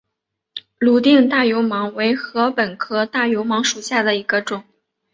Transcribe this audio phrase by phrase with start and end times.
[0.79, 4.63] 泸定大油芒为禾本科大油芒属下的一个种。